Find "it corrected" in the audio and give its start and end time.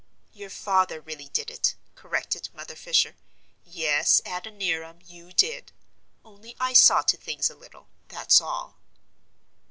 1.51-2.49